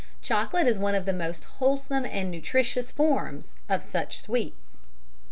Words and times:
Chocolate 0.23 0.65
is 0.65 0.79
one 0.79 0.95
of 0.95 1.05
the 1.05 1.13
most 1.13 1.43
wholesome 1.43 2.05
and 2.07 2.31
nutritious 2.31 2.91
forms 2.91 3.53
of 3.69 3.83
such 3.83 4.19
sweets." 4.21 4.79